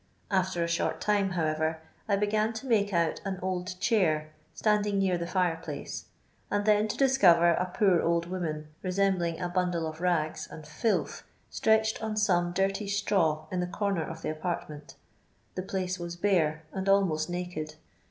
After 0.31 0.63
a 0.63 0.67
short 0.67 0.99
time, 0.99 1.29
however, 1.33 1.79
I 2.09 2.15
began 2.15 2.53
to 2.53 2.65
make 2.65 2.91
out 2.91 3.21
an 3.23 3.37
old 3.43 3.79
chair 3.79 4.31
standing 4.55 4.97
near 4.97 5.15
the 5.15 5.27
fire 5.27 5.59
place, 5.61 6.05
and 6.49 6.65
then 6.65 6.87
to 6.87 6.97
discover 6.97 7.49
a 7.51 7.71
poor 7.71 8.01
old 8.01 8.25
woman 8.25 8.69
resembling 8.81 9.39
a 9.39 9.47
bundle 9.47 9.85
of 9.85 10.01
rags 10.01 10.47
and 10.49 10.65
filth 10.65 11.21
stretched 11.51 12.01
on 12.01 12.17
some 12.17 12.51
dirty 12.51 12.87
straw 12.87 13.45
in 13.51 13.61
tbe 13.61 13.73
comer 13.73 14.03
of 14.03 14.23
the 14.23 14.31
apartment. 14.31 14.95
The 15.53 15.61
place 15.61 15.99
was 15.99 16.17
bfire 16.17 16.61
and 16.73 16.89
almost 16.89 17.29
naked. 17.29 17.75